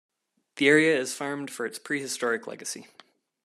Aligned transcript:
The 0.55 0.67
area 0.67 0.97
is 0.99 1.13
famed 1.13 1.51
for 1.51 1.63
its 1.63 1.77
prehistoric 1.77 2.47
legacy. 2.47 2.87